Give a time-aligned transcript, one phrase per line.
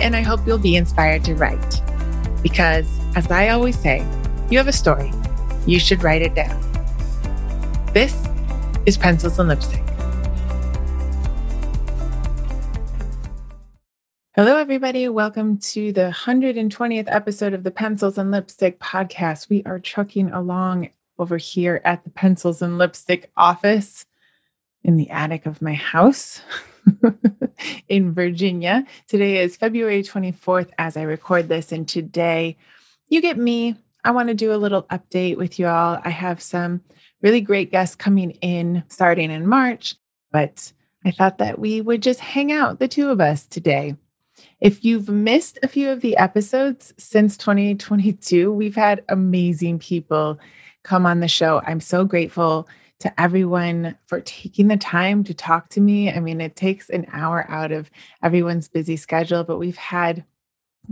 [0.00, 1.82] And I hope you'll be inspired to write.
[2.42, 2.86] Because,
[3.16, 3.98] as I always say,
[4.48, 5.12] you have a story,
[5.66, 6.58] you should write it down.
[7.92, 8.16] This
[8.86, 9.84] is Pencils and Lipstick.
[14.34, 15.06] Hello, everybody.
[15.06, 19.50] Welcome to the 120th episode of the Pencils and Lipstick podcast.
[19.50, 24.06] We are trucking along over here at the Pencils and Lipstick office
[24.82, 26.40] in the attic of my house
[27.88, 28.84] in Virginia.
[29.08, 31.72] Today is February 24th as I record this.
[31.72, 32.56] And today,
[33.08, 33.76] you get me.
[34.04, 36.00] I want to do a little update with you all.
[36.04, 36.82] I have some
[37.22, 39.94] really great guests coming in starting in March,
[40.32, 40.72] but
[41.04, 43.96] I thought that we would just hang out, the two of us today.
[44.60, 50.38] If you've missed a few of the episodes since 2022, we've had amazing people
[50.82, 51.60] come on the show.
[51.66, 52.68] I'm so grateful
[53.00, 56.10] to everyone for taking the time to talk to me.
[56.10, 57.90] I mean, it takes an hour out of
[58.22, 60.24] everyone's busy schedule, but we've had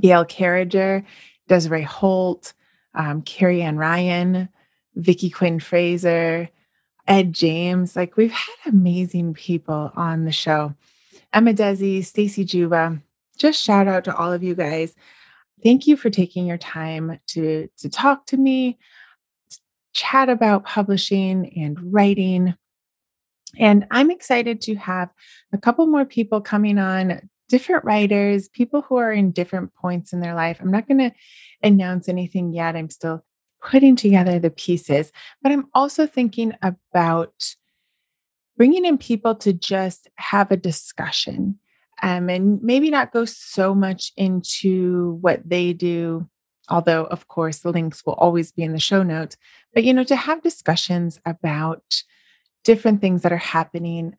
[0.01, 1.05] Gail Carriger,
[1.49, 2.55] Desiree Holt,
[2.95, 4.49] um, Carrie Ann Ryan,
[4.97, 6.49] Vicki Quinn Fraser,
[7.07, 7.95] Ed James.
[7.95, 10.75] Like we've had amazing people on the show.
[11.33, 13.01] Emma Dhesi, Stacy Juba.
[13.37, 14.95] Just shout out to all of you guys.
[15.63, 18.79] Thank you for taking your time to to talk to me
[19.99, 22.55] chat about publishing and writing.
[23.59, 25.11] And I'm excited to have
[25.53, 30.21] a couple more people coming on, different writers, people who are in different points in
[30.21, 30.59] their life.
[30.61, 31.13] I'm not going to
[31.63, 32.77] announce anything yet.
[32.77, 33.25] I'm still
[33.61, 35.11] putting together the pieces,
[35.43, 37.57] but I'm also thinking about
[38.57, 41.59] bringing in people to just have a discussion
[42.03, 46.29] um, and maybe not go so much into what they do
[46.71, 49.37] although of course the links will always be in the show notes
[49.75, 52.03] but you know to have discussions about
[52.65, 54.15] different things that are happening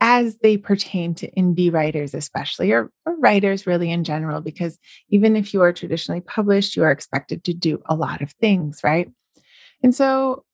[0.00, 4.78] as they pertain to indie writers especially or, or, writers really in general because
[5.08, 8.80] even if you are traditionally published you are expected to do a lot of things
[8.84, 9.10] right
[9.82, 10.44] and so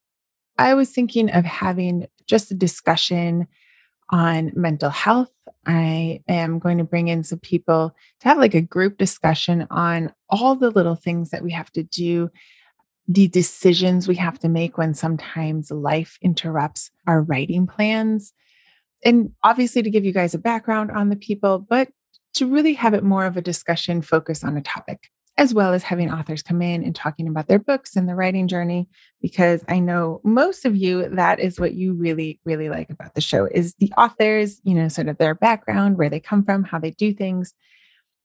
[0.56, 3.46] i was thinking of having just a discussion
[4.10, 5.30] on mental health.
[5.66, 10.12] I am going to bring in some people to have like a group discussion on
[10.28, 12.30] all the little things that we have to do,
[13.08, 18.32] the decisions we have to make when sometimes life interrupts our writing plans.
[19.04, 21.88] And obviously, to give you guys a background on the people, but
[22.34, 25.82] to really have it more of a discussion focus on a topic as well as
[25.82, 28.88] having authors come in and talking about their books and the writing journey
[29.20, 33.20] because i know most of you that is what you really really like about the
[33.20, 36.78] show is the authors you know sort of their background where they come from how
[36.78, 37.54] they do things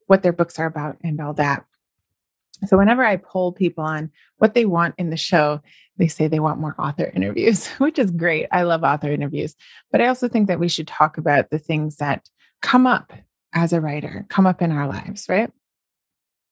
[0.09, 1.63] what their books are about and all that.
[2.65, 5.61] So whenever i poll people on what they want in the show
[5.97, 8.47] they say they want more author interviews which is great.
[8.51, 9.55] I love author interviews.
[9.91, 12.27] But i also think that we should talk about the things that
[12.61, 13.13] come up
[13.53, 15.51] as a writer come up in our lives right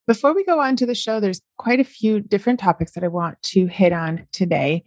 [0.08, 3.10] before we go on to the show, there's quite a few different topics that I
[3.10, 4.84] want to hit on today.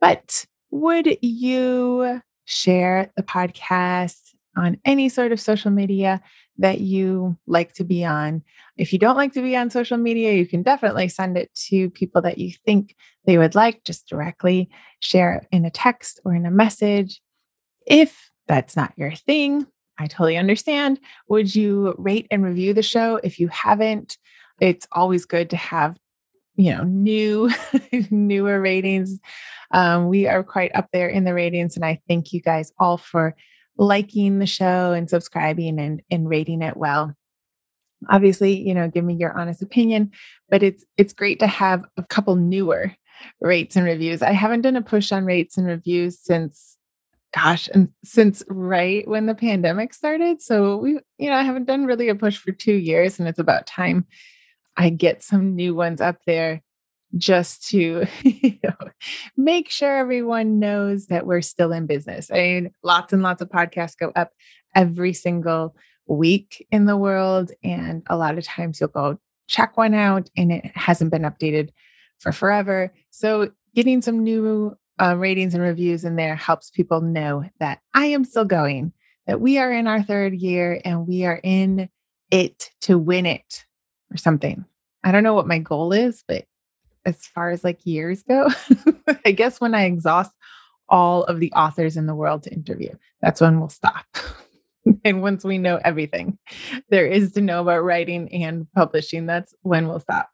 [0.00, 4.20] But would you share the podcast
[4.56, 6.20] on any sort of social media
[6.58, 8.42] that you like to be on?
[8.76, 11.90] If you don't like to be on social media, you can definitely send it to
[11.90, 14.70] people that you think they would like, just directly
[15.00, 17.20] share it in a text or in a message.
[17.86, 19.66] If that's not your thing,
[19.98, 21.00] I totally understand.
[21.28, 24.16] Would you rate and review the show if you haven't?
[24.62, 25.98] It's always good to have
[26.54, 27.50] you know new
[28.10, 29.18] newer ratings.
[29.72, 32.96] Um, we are quite up there in the ratings and i thank you guys all
[32.96, 33.34] for
[33.78, 37.14] liking the show and subscribing and, and rating it well.
[38.08, 40.12] Obviously you know give me your honest opinion
[40.48, 42.94] but it's it's great to have a couple newer
[43.40, 44.22] rates and reviews.
[44.22, 46.78] I haven't done a push on rates and reviews since
[47.34, 50.42] gosh and since right when the pandemic started.
[50.42, 53.40] So we you know i haven't done really a push for two years and it's
[53.40, 54.06] about time
[54.76, 56.62] I get some new ones up there
[57.16, 58.90] just to you know,
[59.36, 62.30] make sure everyone knows that we're still in business.
[62.30, 64.32] I mean, lots and lots of podcasts go up
[64.74, 65.76] every single
[66.06, 67.52] week in the world.
[67.62, 71.70] And a lot of times you'll go check one out and it hasn't been updated
[72.18, 72.92] for forever.
[73.10, 78.06] So getting some new uh, ratings and reviews in there helps people know that I
[78.06, 78.92] am still going,
[79.26, 81.88] that we are in our third year and we are in
[82.30, 83.64] it to win it
[84.12, 84.64] or something.
[85.04, 86.44] I don't know what my goal is, but
[87.04, 88.48] as far as like years go,
[89.24, 90.32] I guess when I exhaust
[90.88, 94.06] all of the authors in the world to interview, that's when we'll stop.
[95.04, 96.38] and once we know everything
[96.88, 100.28] there is to know about writing and publishing, that's when we'll stop.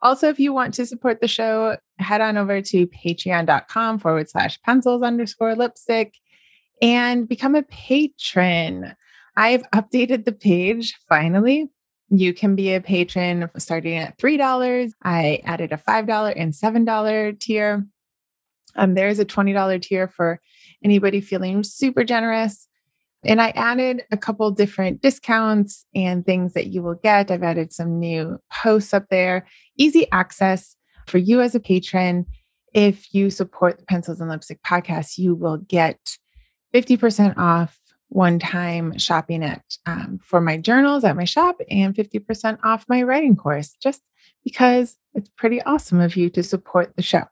[0.00, 4.60] Also, if you want to support the show, head on over to patreon.com forward slash
[4.62, 6.14] pencils underscore lipstick
[6.80, 8.96] and become a patron.
[9.36, 11.70] I've updated the page finally.
[12.14, 14.92] You can be a patron starting at $3.
[15.02, 17.86] I added a $5 and $7 tier.
[18.76, 20.38] Um, there's a $20 tier for
[20.84, 22.68] anybody feeling super generous.
[23.24, 27.30] And I added a couple different discounts and things that you will get.
[27.30, 29.46] I've added some new posts up there,
[29.78, 30.76] easy access
[31.06, 32.26] for you as a patron.
[32.74, 36.18] If you support the Pencils and Lipstick podcast, you will get
[36.74, 37.78] 50% off
[38.12, 43.02] one time shopping at um, for my journals at my shop and 50% off my
[43.02, 44.02] writing course, just
[44.44, 47.24] because it's pretty awesome of you to support the show.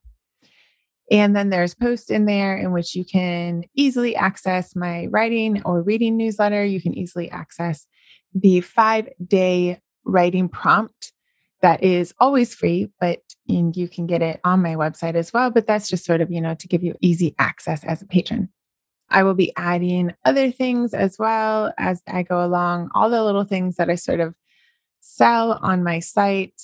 [1.11, 5.83] And then there's posts in there in which you can easily access my writing or
[5.83, 6.65] reading newsletter.
[6.65, 7.87] You can easily access
[8.33, 11.13] the five day writing prompt
[11.61, 15.51] that is always free, but and you can get it on my website as well.
[15.51, 18.49] But that's just sort of, you know, to give you easy access as a patron.
[19.11, 23.45] I will be adding other things as well as I go along, all the little
[23.45, 24.35] things that I sort of
[25.01, 26.61] sell on my site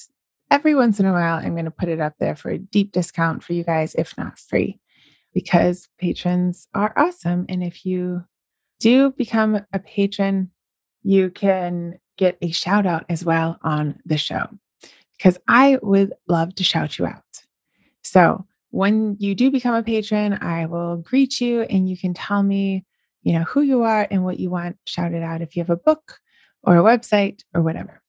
[0.51, 2.93] every once in a while, I'm going to put it up there for a deep
[2.93, 4.79] discount for you guys, if not free,
[5.35, 7.47] because patrons are awesome.
[7.49, 8.25] And if you
[8.79, 10.51] do become a patron,
[11.03, 14.47] you can get a shout out as well on the show
[15.17, 17.23] because I would love to shout you out.
[18.03, 18.47] So,
[18.77, 22.85] when you do become a patron, I will greet you and you can tell me,
[23.23, 25.77] you know, who you are and what you want shouted out if you have a
[25.77, 26.19] book
[26.63, 28.03] or a website or whatever.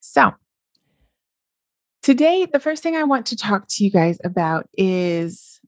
[0.00, 0.34] So,
[2.08, 5.60] Today, the first thing I want to talk to you guys about is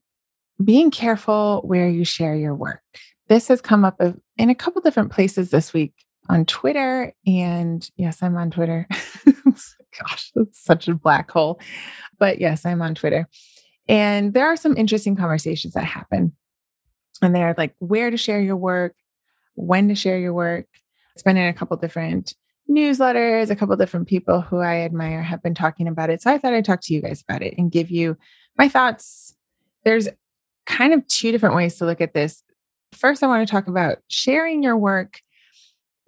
[0.65, 2.81] being careful where you share your work.
[3.29, 4.01] This has come up
[4.39, 5.93] in a couple different places this week
[6.31, 7.13] on Twitter.
[7.27, 8.87] And yes, I'm on Twitter.
[9.45, 11.61] Gosh, that's such a black hole.
[12.19, 13.29] But yes, I'm on Twitter.
[13.91, 16.33] And there are some interesting conversations that happen.
[17.23, 18.95] And they're like where to share your work,
[19.55, 20.67] when to share your work.
[21.13, 22.37] It's been in a couple different
[22.71, 26.23] newsletters, a couple different people who I admire have been talking about it.
[26.23, 28.17] So I thought I'd talk to you guys about it and give you
[28.57, 29.35] my thoughts.
[29.85, 30.09] There's
[30.67, 32.45] kind of two different ways to look at this.
[32.93, 35.21] First, I want to talk about sharing your work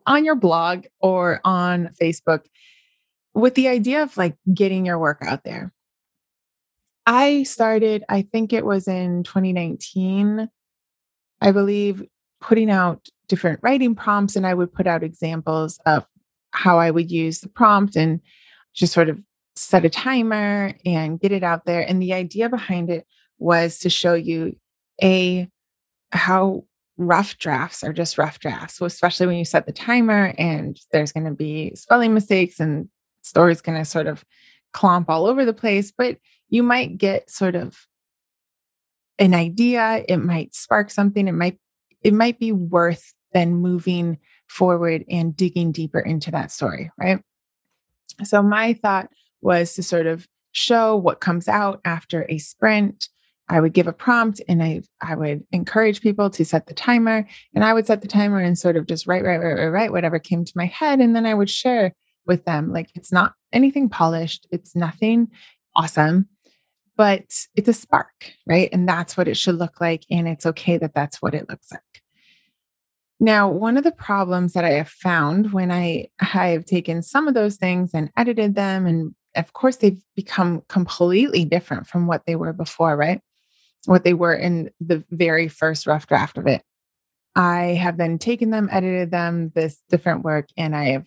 [0.06, 2.44] on your blog or on Facebook
[3.35, 5.73] with the idea of like getting your work out there.
[7.06, 10.49] I started, I think it was in 2019,
[11.40, 12.04] I believe,
[12.40, 16.06] putting out different writing prompts and I would put out examples of
[16.50, 18.20] how I would use the prompt and
[18.75, 19.19] just sort of
[19.56, 21.81] set a timer and get it out there.
[21.81, 23.06] And the idea behind it
[23.38, 24.56] was to show you
[25.02, 25.49] a
[26.12, 26.64] how
[26.99, 28.76] rough drafts are just rough drafts.
[28.76, 32.88] So especially when you set the timer and there's going to be spelling mistakes and
[33.22, 34.25] stories going to sort of
[34.75, 36.19] clomp all over the place, but
[36.52, 37.87] you might get sort of
[39.18, 41.59] an idea, it might spark something, it might
[42.02, 44.18] it might be worth then moving
[44.49, 47.21] forward and digging deeper into that story, right?
[48.23, 49.09] So, my thought
[49.40, 53.09] was to sort of show what comes out after a sprint.
[53.49, 57.26] I would give a prompt and I, I would encourage people to set the timer.
[57.54, 59.92] And I would set the timer and sort of just write, write, write, write, write
[59.92, 61.00] whatever came to my head.
[61.00, 61.92] And then I would share
[62.26, 62.73] with them.
[62.73, 65.28] Like it's not anything polished, it's nothing
[65.75, 66.28] awesome,
[66.96, 68.68] but it's a spark, right?
[68.72, 70.04] And that's what it should look like.
[70.11, 71.82] And it's okay that that's what it looks like.
[73.20, 77.34] Now, one of the problems that I have found when I have taken some of
[77.34, 82.34] those things and edited them, and of course, they've become completely different from what they
[82.34, 83.20] were before, right?
[83.84, 86.62] What they were in the very first rough draft of it.
[87.37, 91.06] I have then taken them, edited them, this different work, and I have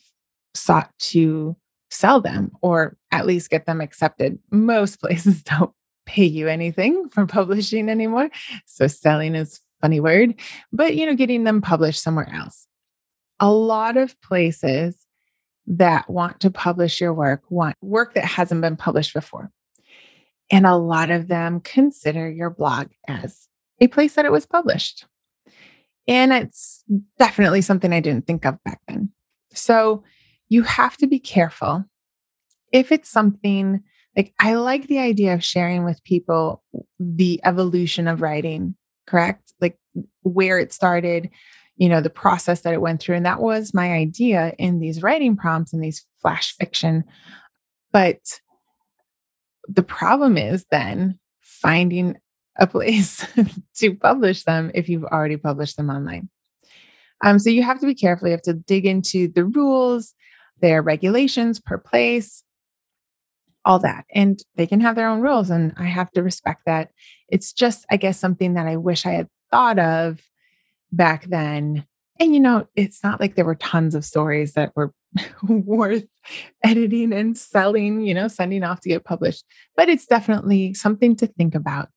[0.54, 1.56] sought to
[1.96, 2.56] sell them mm-hmm.
[2.62, 4.40] or at least get them accepted.
[4.52, 5.72] Most places don't
[6.06, 8.30] pay you anything for publishing anymore.
[8.66, 10.36] So selling is funny word,
[10.72, 12.68] but you know, getting them published somewhere else.
[13.40, 15.06] A lot of places
[15.68, 19.52] that want to publish your work want work that hasn't been published before.
[20.52, 23.48] And a lot of them consider your blog as
[23.82, 25.06] a place that it was published.
[26.08, 26.84] And it's
[27.18, 29.12] definitely something I didn't think of back then.
[29.54, 30.04] So
[30.50, 31.86] you have to be careful.
[32.72, 33.84] If it's something
[34.16, 36.64] like I like the idea of sharing with people
[37.00, 38.76] the evolution of writing
[39.06, 39.54] correct?
[39.62, 39.78] Like
[40.24, 41.30] where it started,
[41.78, 43.16] you know, the process that it went through.
[43.16, 47.04] And that was my idea in these writing prompts and these flash fiction.
[47.92, 48.20] But
[49.68, 52.18] the problem is then finding
[52.58, 53.26] a place
[53.76, 56.30] to publish them if you've already published them online.
[57.24, 58.28] Um, so you have to be careful.
[58.28, 60.14] You have to dig into the rules,
[60.62, 62.44] their regulations per place,
[63.66, 64.06] all that.
[64.14, 66.92] And they can have their own rules, and I have to respect that.
[67.30, 70.22] It's just, I guess, something that I wish I had thought of
[70.92, 71.86] back then.
[72.20, 74.94] And, you know, it's not like there were tons of stories that were
[75.44, 76.06] worth
[76.64, 79.44] editing and selling, you know, sending off to get published.
[79.76, 81.90] But it's definitely something to think about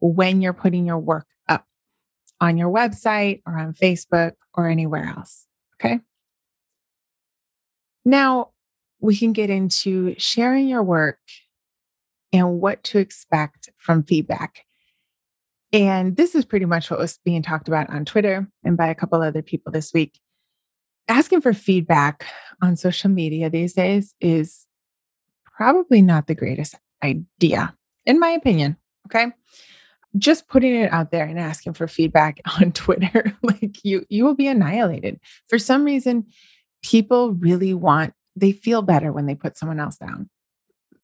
[0.00, 1.64] when you're putting your work up
[2.40, 5.46] on your website or on Facebook or anywhere else.
[5.80, 6.00] Okay.
[8.06, 8.52] Now
[9.00, 11.18] we can get into sharing your work
[12.32, 14.64] and what to expect from feedback.
[15.72, 18.94] And this is pretty much what was being talked about on Twitter and by a
[18.94, 20.20] couple other people this week.
[21.08, 22.26] Asking for feedback
[22.62, 24.66] on social media these days is
[25.56, 28.76] probably not the greatest idea, in my opinion.
[29.08, 29.32] Okay.
[30.16, 34.36] Just putting it out there and asking for feedback on Twitter, like you, you will
[34.36, 35.18] be annihilated.
[35.48, 36.26] For some reason,
[36.86, 40.30] people really want, they feel better when they put someone else down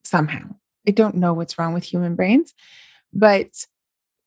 [0.04, 0.48] somehow.
[0.86, 2.54] I don't know what's wrong with human brains,
[3.12, 3.48] but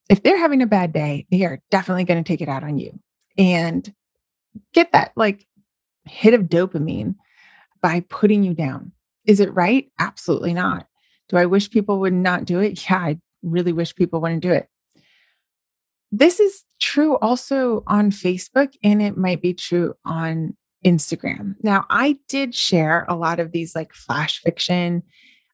[0.10, 2.78] if they're having a bad day, they are definitely going to take it out on
[2.78, 3.00] you
[3.38, 3.94] and
[4.74, 5.48] get that like
[6.06, 7.16] hit of dopamine
[7.82, 8.92] by putting you down.
[9.26, 9.90] Is it right?
[9.98, 10.88] Absolutely not.
[11.30, 12.90] Do I wish people would not do it?
[12.90, 14.68] Yeah, I really wish people wouldn't do it.
[16.12, 20.56] This is true also on Facebook, and it might be true on
[20.86, 21.56] Instagram.
[21.64, 25.04] Now, I did share a lot of these like flash fiction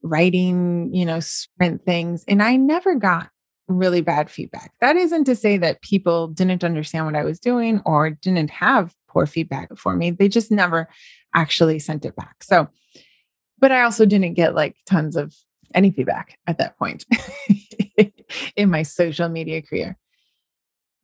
[0.04, 3.30] writing, you know, sprint things, and I never got
[3.68, 4.74] really bad feedback.
[4.82, 8.94] That isn't to say that people didn't understand what I was doing or didn't have
[9.08, 10.12] poor feedback for me.
[10.12, 10.90] They just never
[11.34, 12.44] actually sent it back.
[12.44, 12.68] So,
[13.60, 15.34] but I also didn't get like tons of
[15.74, 17.06] any feedback at that point
[18.56, 19.98] in my social media career.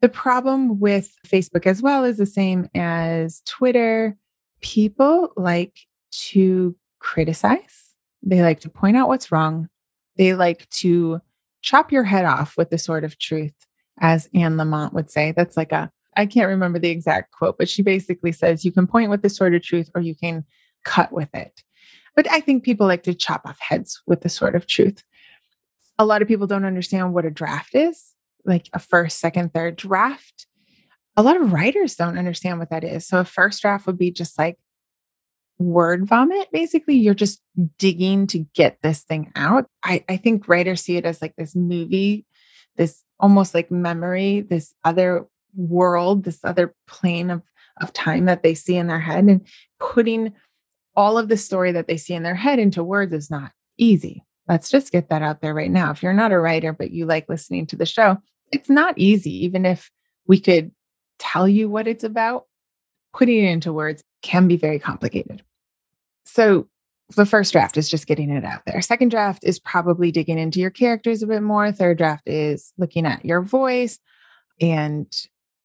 [0.01, 4.15] The problem with Facebook as well is the same as Twitter.
[4.61, 5.77] People like
[6.11, 9.69] to criticize, they like to point out what's wrong,
[10.17, 11.21] they like to
[11.61, 13.53] chop your head off with the sword of truth,
[13.99, 15.31] as Anne Lamott would say.
[15.31, 18.87] That's like a, I can't remember the exact quote, but she basically says you can
[18.87, 20.43] point with the sword of truth or you can
[20.83, 21.63] cut with it.
[22.15, 25.03] But I think people like to chop off heads with the sword of truth.
[25.99, 28.15] A lot of people don't understand what a draft is,
[28.47, 30.47] like a first, second, third draft.
[31.15, 33.07] A lot of writers don't understand what that is.
[33.07, 34.57] So a first draft would be just like
[35.59, 36.49] word vomit.
[36.51, 37.41] Basically, you're just
[37.77, 39.65] digging to get this thing out.
[39.83, 42.25] I, I think writers see it as like this movie,
[42.75, 45.25] this almost like memory, this other
[45.55, 47.41] world, this other plane of,
[47.81, 49.25] of time that they see in their head.
[49.25, 49.47] And
[49.79, 50.33] putting
[50.95, 54.23] all of the story that they see in their head into words is not easy.
[54.47, 55.91] Let's just get that out there right now.
[55.91, 58.17] If you're not a writer, but you like listening to the show,
[58.51, 59.45] it's not easy.
[59.45, 59.91] Even if
[60.27, 60.71] we could
[61.19, 62.45] tell you what it's about,
[63.13, 65.43] putting it into words can be very complicated.
[66.25, 66.67] So
[67.15, 68.81] the first draft is just getting it out there.
[68.81, 71.71] Second draft is probably digging into your characters a bit more.
[71.71, 73.99] Third draft is looking at your voice
[74.59, 75.07] and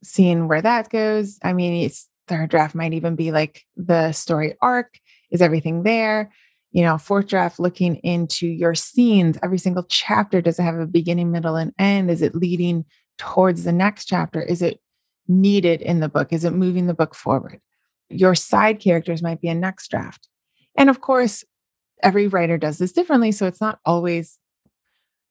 [0.05, 1.39] seeing where that goes.
[1.43, 4.99] I mean, it's third draft might even be like the story arc.
[5.31, 6.31] Is everything there?
[6.73, 9.39] You know, fourth draft looking into your scenes.
[9.43, 12.11] Every single chapter does it have a beginning, middle, and end?
[12.11, 12.85] Is it leading
[13.19, 14.41] towards the next chapter?
[14.41, 14.81] Is it
[15.29, 16.33] needed in the book?
[16.33, 17.61] Is it moving the book forward?
[18.09, 20.29] Your side characters might be a next draft.
[20.77, 21.45] And of course,
[22.03, 23.33] every writer does this differently.
[23.33, 24.39] So it's not always,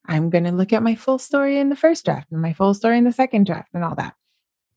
[0.05, 2.74] I'm going to look at my full story in the first draft and my full
[2.74, 4.13] story in the second draft and all that.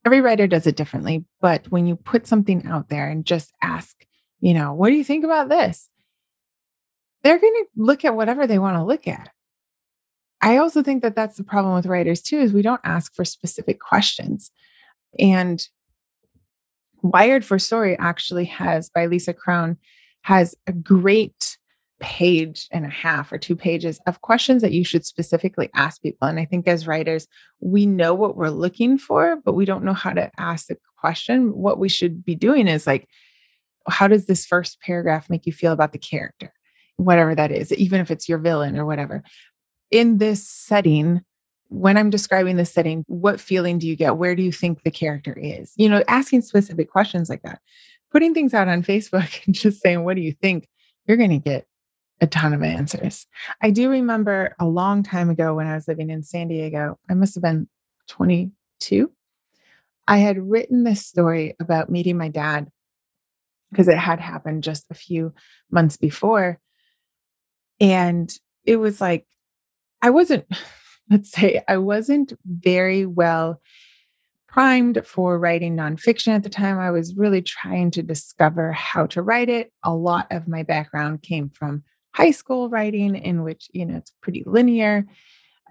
[0.04, 1.24] Every writer does it differently.
[1.40, 4.04] But when you put something out there and just ask,
[4.40, 5.88] you know, what do you think about this?
[7.24, 9.30] They're going to look at whatever they want to look at.
[10.40, 13.24] I also think that that's the problem with writers too is we don't ask for
[13.24, 14.50] specific questions.
[15.18, 15.66] And
[17.02, 19.78] Wired for Story actually has by Lisa Cron
[20.22, 21.58] has a great
[22.00, 26.28] page and a half or two pages of questions that you should specifically ask people.
[26.28, 27.26] And I think as writers,
[27.60, 31.54] we know what we're looking for, but we don't know how to ask the question.
[31.54, 33.08] What we should be doing is like,
[33.88, 36.52] how does this first paragraph make you feel about the character?
[36.96, 39.22] Whatever that is, even if it's your villain or whatever.
[39.90, 41.22] In this setting,
[41.68, 44.16] when I'm describing the setting, what feeling do you get?
[44.16, 45.72] Where do you think the character is?
[45.76, 47.60] You know, asking specific questions like that
[48.14, 50.68] putting things out on Facebook and just saying, what do you think?
[51.06, 51.66] You're going to get
[52.22, 53.26] a ton of answers.
[53.60, 57.14] I do remember a long time ago when I was living in San Diego, I
[57.14, 57.68] must have been
[58.08, 59.10] 22.
[60.06, 62.68] I had written this story about meeting my dad
[63.70, 65.34] because it had happened just a few
[65.70, 66.60] months before.
[67.80, 68.32] And
[68.64, 69.26] it was like,
[70.02, 70.46] I wasn't,
[71.10, 73.60] let's say, I wasn't very well
[74.48, 76.78] primed for writing nonfiction at the time.
[76.78, 79.72] I was really trying to discover how to write it.
[79.82, 84.12] A lot of my background came from high school writing, in which, you know, it's
[84.22, 85.06] pretty linear.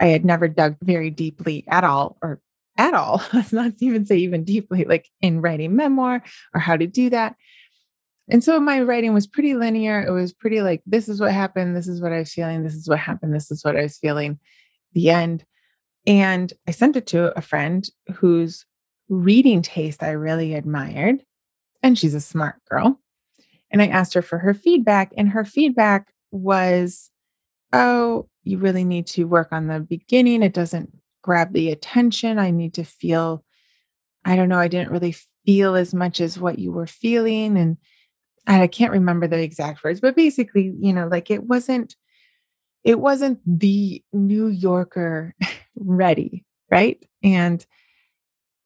[0.01, 2.41] I had never dug very deeply at all, or
[2.77, 3.23] at all.
[3.33, 6.21] Let's not even say even deeply, like in writing memoir
[6.53, 7.35] or how to do that.
[8.29, 10.01] And so my writing was pretty linear.
[10.01, 11.75] It was pretty like, this is what happened.
[11.75, 12.63] This is what I was feeling.
[12.63, 13.33] This is what happened.
[13.33, 14.39] This is what I was feeling.
[14.93, 15.43] The end.
[16.07, 18.65] And I sent it to a friend whose
[19.09, 21.23] reading taste I really admired.
[21.81, 22.99] And she's a smart girl.
[23.71, 25.11] And I asked her for her feedback.
[25.17, 27.11] And her feedback was,
[27.73, 30.43] oh, you really need to work on the beginning.
[30.43, 32.39] It doesn't grab the attention.
[32.39, 33.43] I need to feel,
[34.23, 35.15] I don't know, I didn't really
[35.45, 37.57] feel as much as what you were feeling.
[37.57, 37.77] And
[38.45, 41.95] I can't remember the exact words, but basically, you know, like it wasn't,
[42.83, 45.33] it wasn't the New Yorker
[45.75, 47.03] ready, right?
[47.23, 47.65] And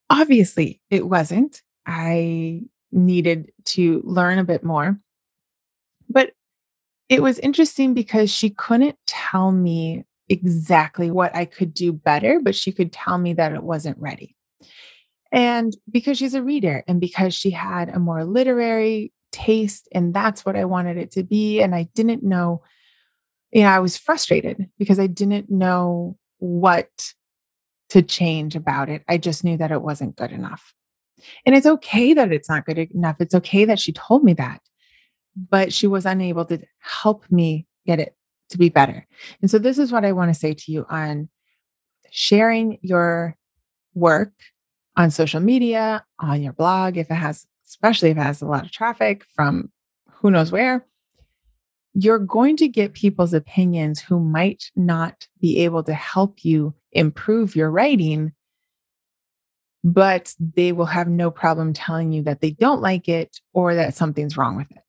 [0.10, 1.62] obviously it wasn't.
[1.86, 5.00] I needed to learn a bit more.
[6.10, 6.32] But
[7.10, 12.56] it was interesting because she couldn't tell me exactly what I could do better, but
[12.56, 14.36] she could tell me that it wasn't ready.
[15.32, 20.46] And because she's a reader and because she had a more literary taste, and that's
[20.46, 21.62] what I wanted it to be.
[21.62, 22.64] And I didn't know,
[23.52, 27.14] you know, I was frustrated because I didn't know what
[27.90, 29.04] to change about it.
[29.08, 30.74] I just knew that it wasn't good enough.
[31.46, 33.18] And it's okay that it's not good enough.
[33.20, 34.62] It's okay that she told me that,
[35.36, 38.16] but she was unable to help me get it
[38.50, 39.06] to be better.
[39.42, 41.30] And so, this is what I want to say to you on
[42.10, 43.36] sharing your
[43.94, 44.34] work
[44.96, 48.66] on social media, on your blog, if it has, especially if it has a lot
[48.66, 49.72] of traffic from
[50.10, 50.86] who knows where,
[51.94, 57.56] you're going to get people's opinions who might not be able to help you improve
[57.56, 58.32] your writing,
[59.84, 63.96] but they will have no problem telling you that they don't like it or that
[63.96, 64.84] something's wrong with it.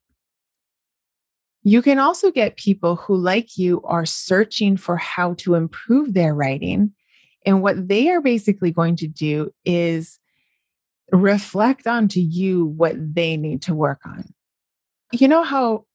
[1.63, 6.35] You can also get people who, like you, are searching for how to improve their
[6.35, 6.93] writing.
[7.45, 10.19] And what they are basically going to do is
[11.13, 14.25] reflect onto you what they need to work on.
[15.13, 15.87] You know how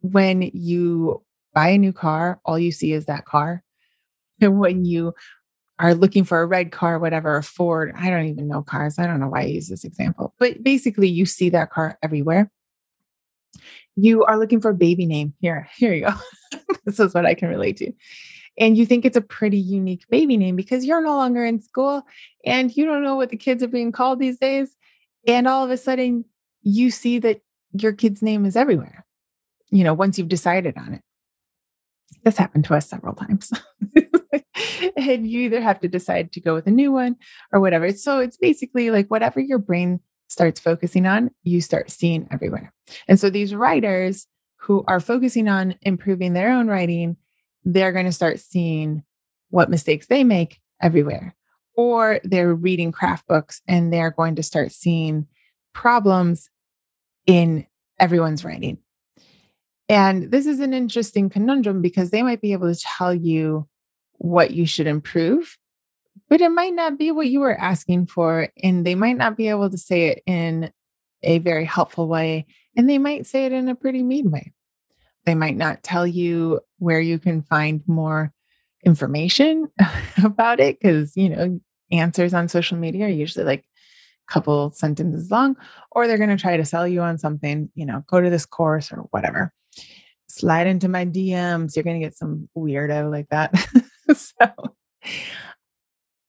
[0.00, 1.22] when you
[1.54, 3.62] buy a new car, all you see is that car?
[4.40, 5.14] And when you
[5.78, 8.98] are looking for a red car, whatever, a Ford, I don't even know cars.
[8.98, 12.50] I don't know why I use this example, but basically you see that car everywhere
[13.96, 15.34] you are looking for a baby name.
[15.40, 16.14] Here, here you go.
[16.84, 17.92] this is what I can relate to.
[18.58, 22.02] And you think it's a pretty unique baby name because you're no longer in school
[22.44, 24.76] and you don't know what the kids are being called these days.
[25.26, 26.24] And all of a sudden,
[26.62, 27.40] you see that
[27.72, 29.06] your kid's name is everywhere,
[29.70, 31.02] you know, once you've decided on it.
[32.24, 33.52] This happened to us several times.
[34.96, 37.16] and you either have to decide to go with a new one
[37.52, 37.90] or whatever.
[37.92, 42.72] So it's basically like whatever your brain starts focusing on, you start seeing everywhere.
[43.08, 47.16] And so these writers who are focusing on improving their own writing,
[47.64, 49.02] they're going to start seeing
[49.50, 51.34] what mistakes they make everywhere.
[51.74, 55.26] Or they're reading craft books and they're going to start seeing
[55.72, 56.50] problems
[57.26, 57.66] in
[57.98, 58.78] everyone's writing.
[59.88, 63.68] And this is an interesting conundrum because they might be able to tell you
[64.14, 65.58] what you should improve,
[66.28, 68.48] but it might not be what you were asking for.
[68.62, 70.72] And they might not be able to say it in
[71.22, 72.46] a very helpful way.
[72.76, 74.52] And they might say it in a pretty mean way.
[75.24, 78.32] They might not tell you where you can find more
[78.84, 79.68] information
[80.24, 85.30] about it because, you know, answers on social media are usually like a couple sentences
[85.30, 85.56] long,
[85.90, 88.46] or they're going to try to sell you on something, you know, go to this
[88.46, 89.52] course or whatever.
[90.28, 91.76] Slide into my DMs.
[91.76, 93.54] You're going to get some weirdo like that.
[94.16, 94.50] so,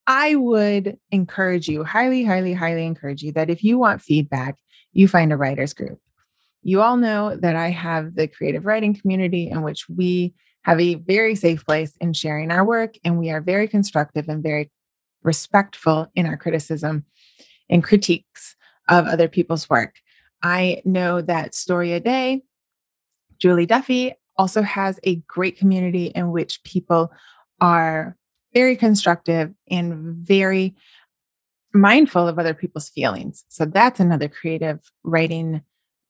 [0.06, 4.58] I would encourage you, highly, highly, highly encourage you that if you want feedback,
[4.92, 6.00] you find a writers group.
[6.64, 10.96] You all know that I have the creative writing community in which we have a
[10.96, 14.72] very safe place in sharing our work, and we are very constructive and very
[15.24, 17.06] respectful in our criticism
[17.70, 18.56] and critiques
[18.90, 19.96] of other people's work.
[20.42, 22.44] I know that Story a Day,
[23.40, 27.12] Julie Duffy, also has a great community in which people
[27.60, 28.16] are
[28.54, 30.76] very constructive and very
[31.74, 33.44] mindful of other people's feelings.
[33.50, 35.62] So that's another creative writing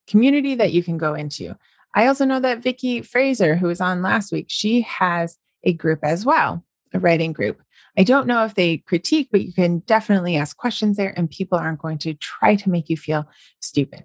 [0.08, 1.56] community that you can go into.
[1.96, 6.00] I also know that Vicki Fraser, who was on last week, she has a group
[6.04, 6.64] as well
[6.94, 7.62] a writing group.
[7.98, 11.58] I don't know if they critique, but you can definitely ask questions there, and people
[11.58, 13.28] aren't going to try to make you feel
[13.60, 14.04] stupid.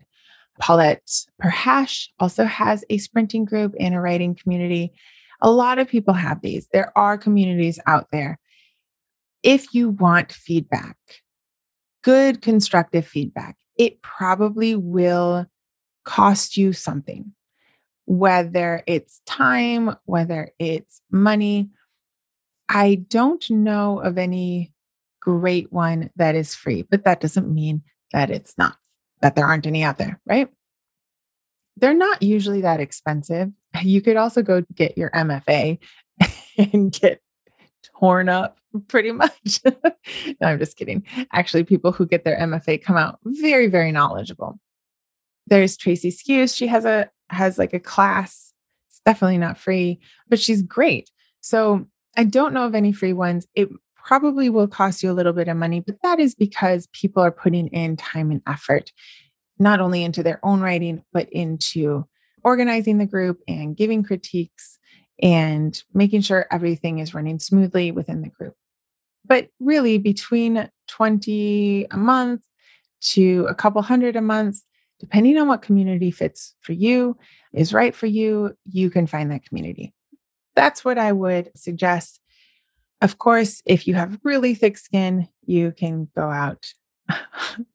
[0.61, 1.09] Paulette
[1.41, 4.93] Perhach also has a sprinting group and a writing community.
[5.41, 6.69] A lot of people have these.
[6.73, 8.39] There are communities out there.
[9.43, 10.97] If you want feedback,
[12.03, 15.47] good constructive feedback, it probably will
[16.09, 17.33] cost you something,
[18.07, 21.69] whether it's time, whether it's money.
[22.67, 24.73] I don't know of any
[25.21, 27.83] great one that is free, but that doesn't mean
[28.15, 28.79] that it's not,
[29.21, 30.49] that there aren't any out there, right?
[31.77, 33.53] They're not usually that expensive.
[33.83, 35.79] You could also go get your MFA
[36.73, 37.21] and get
[38.01, 39.61] torn up pretty much.
[39.65, 39.83] no,
[40.43, 41.05] I'm just kidding.
[41.35, 44.59] Actually, people who get their MFA come out very, very knowledgeable.
[45.49, 46.57] There's Tracy Skews.
[46.57, 48.53] She has a has like a class.
[48.91, 51.11] It's definitely not free, but she's great.
[51.41, 53.47] So I don't know of any free ones.
[53.55, 57.23] It probably will cost you a little bit of money, but that is because people
[57.23, 58.93] are putting in time and effort,
[59.59, 62.07] not only into their own writing, but into
[62.43, 64.79] organizing the group and giving critiques
[65.23, 68.55] and making sure everything is running smoothly within the group.
[69.25, 72.45] But really, between 20 a month
[73.01, 74.63] to a couple hundred a month,
[75.01, 77.17] depending on what community fits for you,
[77.53, 79.95] is right for you, you can find that community.
[80.55, 82.21] That's what I would suggest.
[83.01, 86.73] Of course, if you have really thick skin, you can go out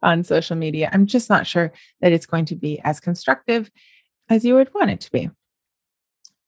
[0.02, 0.90] on social media.
[0.92, 3.72] I'm just not sure that it's going to be as constructive
[4.30, 5.30] as you would want it to be.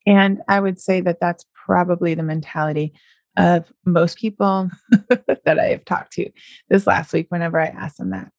[0.06, 2.94] And I would say that that's probably the mentality
[3.38, 6.30] of most people that I have talked to
[6.70, 8.32] this last week whenever I asked them that.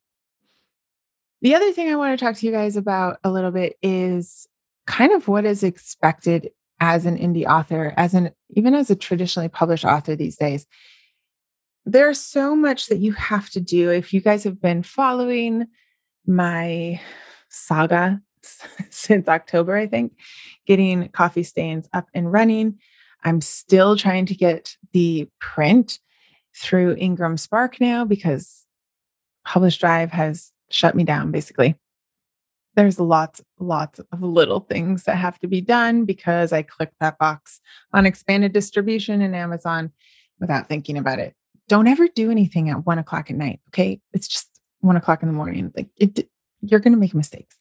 [1.47, 4.49] The other thing I want to talk to you guys about a little bit is
[4.89, 9.49] kind of what is expected as an indie author, as an even as a traditionally
[9.49, 10.67] published author these days.
[11.85, 13.91] There's so much that you have to do.
[13.91, 15.69] If you guys have been following
[16.27, 17.01] my
[17.49, 18.21] saga
[18.91, 20.17] since October, I think,
[20.67, 22.81] getting Coffee Stains up and running.
[23.23, 26.01] I'm still trying to get the print
[26.57, 28.67] through Ingram Spark now because
[29.45, 31.77] Publish Drive has shut me down basically.
[32.75, 37.19] There's lots, lots of little things that have to be done because I clicked that
[37.19, 37.61] box
[37.95, 39.93] on expanded distribution in Amazon
[40.41, 41.35] without thinking about it.
[41.69, 43.61] Don't ever do anything at one o'clock at night.
[43.69, 44.01] Okay.
[44.13, 45.73] It's just one o'clock in the morning.
[45.75, 46.29] Like it,
[46.61, 47.57] you're going to make mistakes.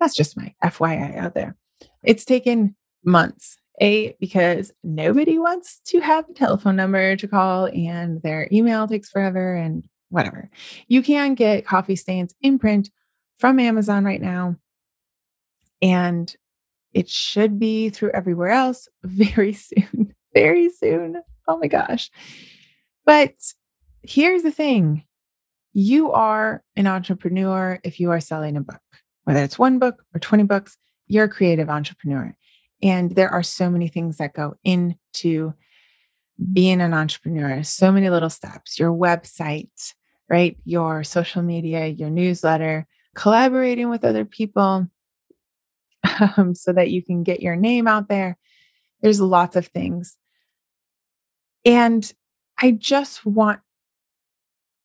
[0.00, 1.56] That's just my FYI out there.
[2.02, 3.58] It's taken months.
[3.80, 9.08] A, because nobody wants to have a telephone number to call and their email takes
[9.10, 10.50] forever and whatever.
[10.88, 12.90] You can get coffee stains in print
[13.38, 14.56] from Amazon right now.
[15.80, 16.34] And
[16.92, 20.14] it should be through everywhere else very soon.
[20.34, 21.22] Very soon.
[21.48, 22.10] Oh my gosh.
[23.04, 23.34] But
[24.02, 25.04] here's the thing
[25.74, 28.80] you are an entrepreneur if you are selling a book
[29.24, 32.34] whether it's one book or 20 books, you're a creative entrepreneur.
[32.82, 35.54] And there are so many things that go into
[36.52, 39.94] being an entrepreneur, so many little steps, your website,
[40.32, 40.56] right?
[40.64, 44.88] Your social media, your newsletter, collaborating with other people
[46.38, 48.38] um, so that you can get your name out there.
[49.02, 50.16] There's lots of things.
[51.66, 52.10] And
[52.58, 53.60] I just want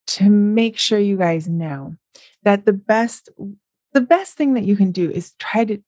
[0.07, 1.95] to make sure you guys know
[2.43, 3.29] that the best
[3.93, 5.81] the best thing that you can do is try to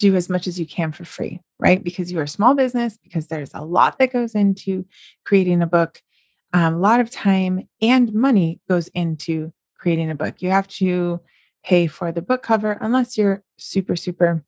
[0.00, 1.82] do as much as you can for free, right?
[1.82, 4.84] Because you're a small business, because there's a lot that goes into
[5.24, 6.02] creating a book.
[6.54, 10.36] Um, a lot of time and money goes into creating a book.
[10.38, 11.20] You have to
[11.64, 14.44] pay for the book cover unless you're super, super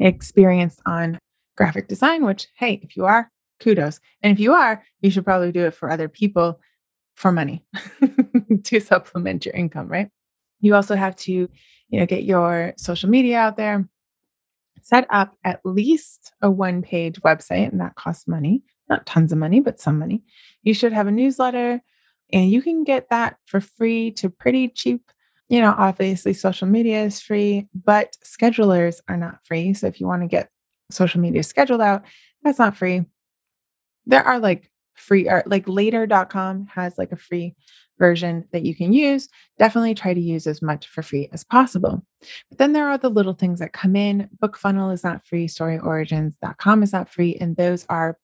[0.00, 1.20] experienced on
[1.56, 3.30] graphic design, which, hey, if you are,
[3.60, 4.00] kudos.
[4.20, 6.58] And if you are, you should probably do it for other people
[7.14, 7.64] for money
[8.64, 10.08] to supplement your income, right?
[10.60, 13.88] You also have to you know, get your social media out there,
[14.82, 19.38] set up at least a one page website, and that costs money, not tons of
[19.38, 20.22] money, but some money.
[20.62, 21.80] You should have a newsletter,
[22.32, 25.10] and you can get that for free to pretty cheap.
[25.48, 29.74] You know, obviously, social media is free, but schedulers are not free.
[29.74, 30.50] So, if you want to get
[30.90, 32.04] social media scheduled out,
[32.42, 33.04] that's not free.
[34.06, 37.54] There are like free art, like later.com has like a free
[37.98, 39.28] version that you can use,
[39.58, 42.04] definitely try to use as much for free as possible.
[42.48, 44.28] But then there are the little things that come in.
[44.40, 47.36] Book Funnel is not free, storyorigins.com is not free.
[47.36, 48.18] And those are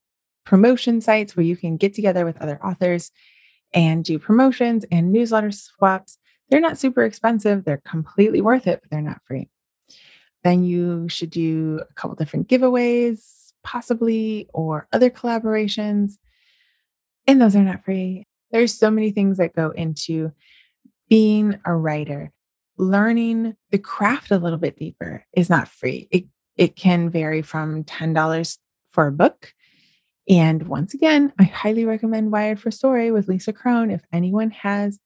[0.49, 3.11] promotion sites where you can get together with other authors
[3.75, 6.17] and do promotions and newsletter swaps.
[6.49, 9.51] They're not super expensive, they're completely worth it, but they're not free.
[10.45, 16.13] Then you should do a couple different giveaways, possibly, or other collaborations.
[17.27, 18.25] And those are not free.
[18.51, 20.33] There's so many things that go into
[21.11, 22.33] being a writer.
[22.79, 26.09] Learning the craft a little bit deeper is not free.
[26.11, 26.25] It,
[26.57, 28.59] it can vary from $10
[28.93, 29.53] for a book.
[30.29, 33.91] And once again, I highly recommend Wired for Story with Lisa Cron.
[33.91, 34.99] If anyone has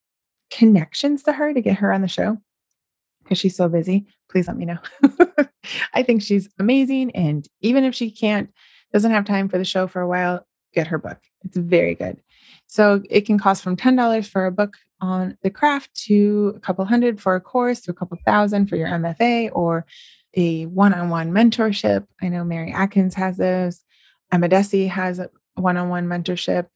[0.50, 2.38] connections to her to get her on the show,
[3.22, 4.78] because she's so busy, please let me know.
[5.94, 7.12] I think she's amazing.
[7.12, 8.50] And even if she can't,
[8.92, 11.18] doesn't have time for the show for a while, get her book.
[11.44, 12.20] It's very good.
[12.66, 16.85] So it can cost from $10 for a book on the craft to a couple
[16.85, 19.87] hundred for a course to a couple thousand for your MFA or
[20.35, 22.06] a one on one mentorship.
[22.20, 23.82] I know Mary Adkins has those.
[24.32, 26.66] Emma Dhesi has a one on one mentorship.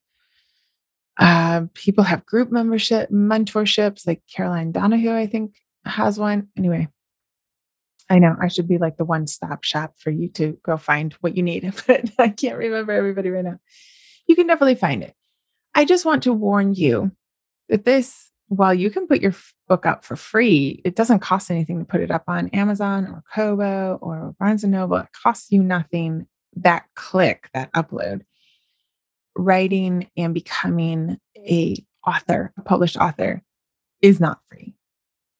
[1.18, 6.48] Uh, people have group membership mentorships, like Caroline Donahue, I think, has one.
[6.58, 6.88] Anyway,
[8.10, 11.14] I know I should be like the one stop shop for you to go find
[11.14, 13.58] what you need, but I can't remember everybody right now.
[14.26, 15.14] You can definitely find it.
[15.74, 17.12] I just want to warn you
[17.68, 19.34] that this, while you can put your
[19.68, 23.22] book up for free, it doesn't cost anything to put it up on Amazon or
[23.34, 24.98] Kobo or Barnes and Noble.
[24.98, 26.26] It costs you nothing.
[26.56, 28.22] That click, that upload,
[29.36, 33.42] writing and becoming a author, a published author,
[34.02, 34.74] is not free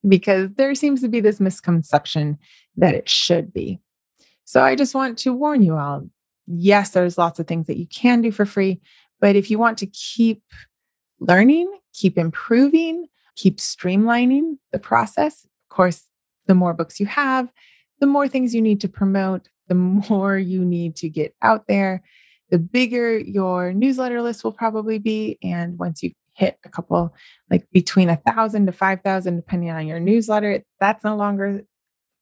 [0.07, 2.39] because there seems to be this misconception
[2.77, 3.81] that it should be.
[4.45, 6.09] So I just want to warn you all
[6.47, 8.81] yes, there's lots of things that you can do for free,
[9.21, 10.43] but if you want to keep
[11.19, 16.05] learning, keep improving, keep streamlining the process, of course,
[16.47, 17.51] the more books you have,
[18.01, 22.03] the more things you need to promote, the more you need to get out there,
[22.51, 25.39] the bigger your newsletter list will probably be.
[25.43, 27.15] And once you hit a couple,
[27.51, 31.63] like between a thousand to 5,000, depending on your newsletter, that's no longer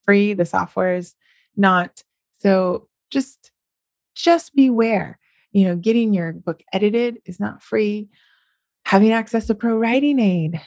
[0.04, 0.34] free.
[0.34, 1.14] The software is
[1.56, 2.02] not.
[2.38, 3.50] So just,
[4.14, 5.18] just beware.
[5.52, 8.08] You know, getting your book edited is not free.
[8.86, 10.60] Having access to Pro Writing Aid,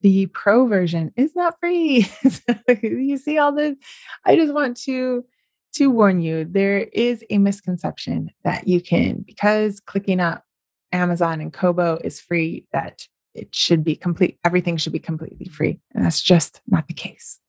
[0.00, 2.06] the pro version is not free.
[2.82, 3.76] you see all this.
[4.24, 5.24] I just want to
[5.74, 10.44] to warn you, there is a misconception that you can, because clicking up
[10.92, 15.80] Amazon and Kobo is free, that it should be complete, everything should be completely free.
[15.94, 17.40] And that's just not the case.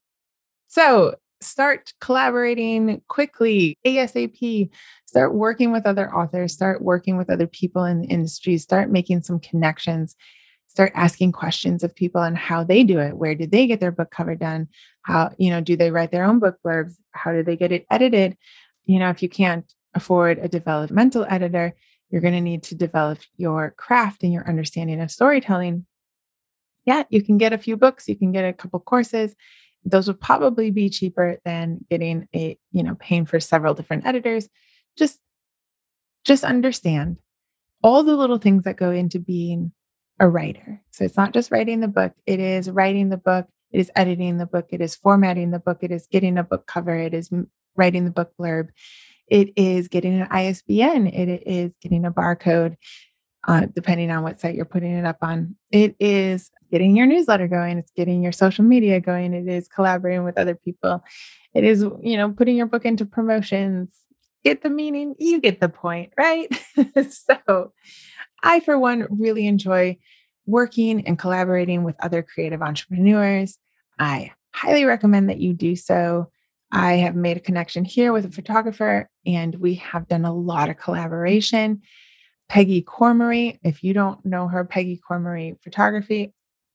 [0.67, 4.69] So start collaborating quickly, ASAP,
[5.05, 9.21] start working with other authors, start working with other people in the industry, start making
[9.21, 10.15] some connections,
[10.67, 13.17] start asking questions of people and how they do it.
[13.17, 14.67] Where did they get their book cover done?
[15.04, 16.95] How, you know, do they write their own book blurbs?
[17.12, 18.38] How do they get it edited?
[18.86, 21.73] You know, if you can't afford a developmental editor,
[22.10, 25.86] you're going to need to develop your craft and your understanding of storytelling.
[26.86, 29.36] Yeah, you can get a few books, you can get a couple courses.
[29.84, 34.49] Those would probably be cheaper than getting a, you know, paying for several different editors.
[34.97, 35.19] Just
[36.25, 37.17] just understand
[37.84, 39.71] all the little things that go into being
[40.19, 40.82] a writer.
[40.91, 44.38] So it's not just writing the book, it is writing the book, it is editing
[44.38, 47.30] the book, it is formatting the book, it is getting a book cover, it is
[47.75, 48.69] writing the book blurb,
[49.28, 52.75] it is getting an ISBN, it is getting a barcode,
[53.47, 55.56] uh, depending on what site you're putting it up on.
[55.71, 60.23] It is getting your newsletter going, it's getting your social media going, it is collaborating
[60.23, 61.04] with other people,
[61.54, 63.93] it is, you know, putting your book into promotions.
[64.43, 66.47] Get the meaning, you get the point, right?
[67.10, 67.73] so,
[68.45, 69.97] I, for one, really enjoy
[70.45, 73.58] working and collaborating with other creative entrepreneurs.
[73.99, 76.29] I highly recommend that you do so.
[76.71, 80.69] I have made a connection here with a photographer, and we have done a lot
[80.69, 81.81] of collaboration.
[82.47, 86.31] Peggy Cormery, if you don't know her, Peggy Cormery Photography,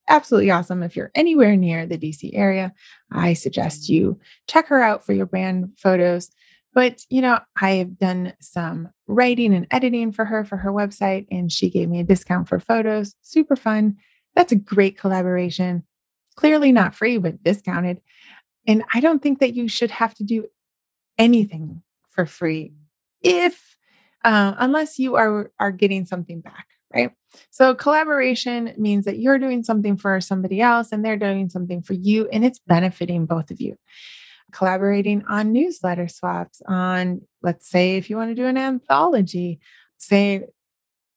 [0.09, 0.83] absolutely awesome.
[0.83, 2.73] If you're anywhere near the DC area,
[3.13, 6.31] I suggest you check her out for your brand photos.
[6.73, 11.27] But, you know, I have done some writing and editing for her for her website,
[11.31, 13.15] and she gave me a discount for photos.
[13.23, 13.97] Super fun.
[14.37, 15.83] That's a great collaboration.
[16.37, 18.01] Clearly not free, but discounted.
[18.69, 20.47] And I don't think that you should have to do
[21.19, 22.73] anything for free
[23.21, 23.77] if,
[24.25, 27.11] uh, unless you are, are getting something back, right?
[27.51, 31.95] So collaboration means that you're doing something for somebody else and they're doing something for
[31.95, 33.77] you, and it's benefiting both of you
[34.53, 39.61] collaborating on newsletter swaps, on, let's say, if you want to do an anthology,
[39.99, 40.45] say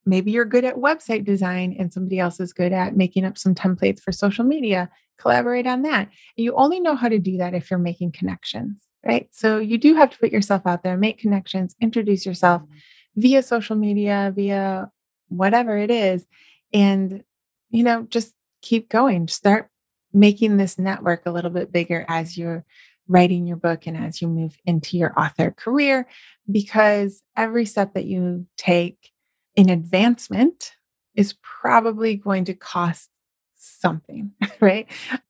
[0.06, 3.56] maybe you're good at website design and somebody else is good at making up some
[3.56, 6.10] templates for social media, collaborate on that.
[6.36, 9.28] You only know how to do that if you're making connections, right?
[9.32, 13.22] So you do have to put yourself out there, make connections, introduce yourself mm-hmm.
[13.22, 14.90] via social media, via
[15.30, 16.26] whatever it is.
[16.74, 17.24] And,
[17.70, 19.28] you know, just keep going.
[19.28, 19.70] Start
[20.14, 22.66] making this network a little bit bigger as you're
[23.08, 26.08] writing your book and as you move into your author career,
[26.50, 29.12] because every step that you take
[29.56, 30.72] in advancement
[31.16, 33.10] is probably going to cost
[33.56, 34.90] something, right?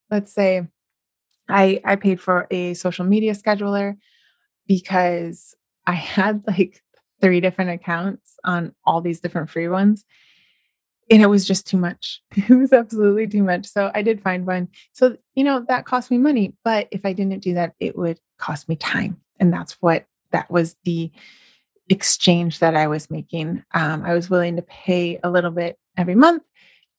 [0.10, 0.68] Let's say
[1.50, 3.98] I I paid for a social media scheduler
[4.68, 5.56] because
[5.86, 6.82] I had like
[7.22, 10.06] three different accounts on all these different free ones
[11.10, 12.22] and it was just too much.
[12.36, 13.68] It was absolutely too much.
[13.68, 14.70] So I did find one.
[14.94, 16.54] So, you know, that cost me money.
[16.64, 19.18] But if I didn't do that, it would cost me time.
[19.40, 21.12] And that's what that was the
[21.90, 23.64] exchange that I was making.
[23.74, 26.44] Um, I was willing to pay a little bit every month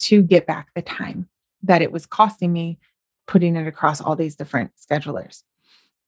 [0.01, 1.29] to get back the time
[1.62, 2.79] that it was costing me
[3.27, 5.43] putting it across all these different schedulers.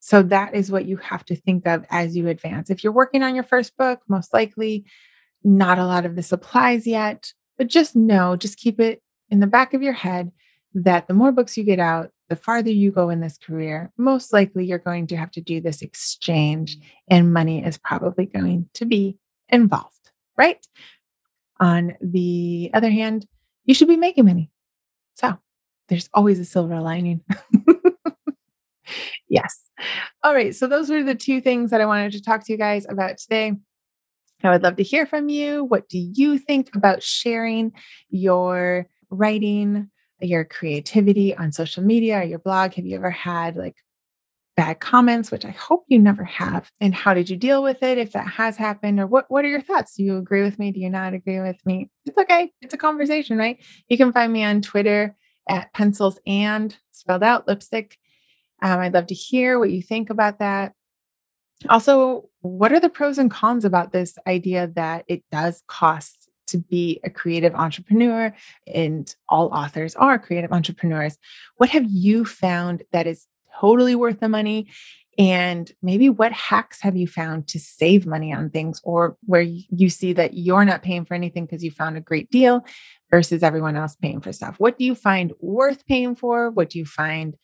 [0.00, 2.70] So that is what you have to think of as you advance.
[2.70, 4.84] If you're working on your first book, most likely
[5.42, 7.32] not a lot of this applies yet.
[7.58, 10.32] But just know, just keep it in the back of your head
[10.74, 14.32] that the more books you get out, the farther you go in this career, most
[14.32, 16.76] likely you're going to have to do this exchange
[17.08, 19.16] and money is probably going to be
[19.48, 20.64] involved, right?
[21.60, 23.26] On the other hand,
[23.64, 24.50] you should be making money.
[25.14, 25.38] So
[25.88, 27.22] there's always a silver lining.
[29.28, 29.70] yes.
[30.22, 30.54] All right.
[30.54, 33.18] So those were the two things that I wanted to talk to you guys about
[33.18, 33.52] today.
[34.42, 35.64] I would love to hear from you.
[35.64, 37.72] What do you think about sharing
[38.10, 42.74] your writing, your creativity on social media or your blog?
[42.74, 43.76] Have you ever had like
[44.56, 46.70] bad comments, which I hope you never have?
[46.80, 49.00] And how did you deal with it if that has happened?
[49.00, 49.96] Or what, what are your thoughts?
[49.96, 50.72] Do you agree with me?
[50.72, 51.90] Do you not agree with me?
[52.04, 52.52] It's okay.
[52.62, 53.58] It's a conversation, right?
[53.88, 55.16] You can find me on Twitter
[55.48, 57.98] at pencils and spelled out lipstick.
[58.62, 60.72] Um, I'd love to hear what you think about that.
[61.68, 66.58] Also, what are the pros and cons about this idea that it does cost to
[66.58, 68.32] be a creative entrepreneur
[68.72, 71.18] and all authors are creative entrepreneurs?
[71.56, 73.26] What have you found that is
[73.58, 74.68] totally worth the money?
[75.18, 79.88] And maybe what hacks have you found to save money on things or where you
[79.88, 82.66] see that you're not paying for anything because you found a great deal
[83.10, 84.56] versus everyone else paying for stuff?
[84.58, 86.50] What do you find worth paying for?
[86.50, 87.34] What do you find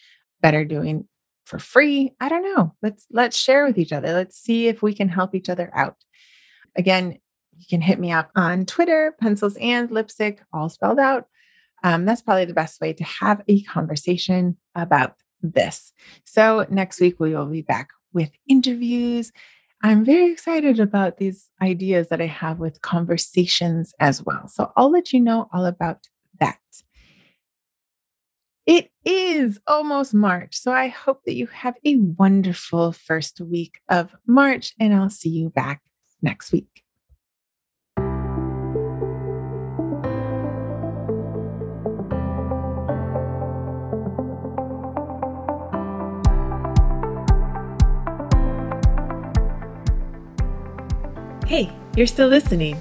[0.43, 1.09] better doing
[1.45, 2.15] for free.
[2.21, 2.75] I don't know.
[2.83, 4.13] Let's let's share with each other.
[4.13, 5.97] Let's see if we can help each other out.
[6.77, 7.19] Again,
[7.57, 11.27] you can hit me up on Twitter, pencils and lipstick, all spelled out.
[11.85, 15.93] Um, that's probably the best way to have a conversation about this.
[16.25, 19.33] So next week we will be back with interviews.
[19.83, 24.47] I'm very excited about these ideas that I have with conversations as well.
[24.47, 26.07] So I'll let you know all about
[26.39, 26.59] that.
[28.65, 30.57] It is almost March.
[30.57, 35.31] So I hope that you have a wonderful first week of March, and I'll see
[35.31, 35.83] you back
[36.23, 36.69] next week.
[51.49, 52.81] Hey, you're still listening.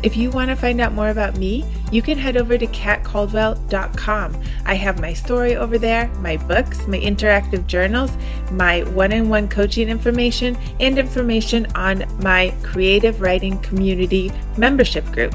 [0.00, 4.42] If you want to find out more about me, you can head over to katcaldwell.com.
[4.64, 8.12] I have my story over there, my books, my interactive journals,
[8.52, 15.34] my one on one coaching information, and information on my creative writing community membership group.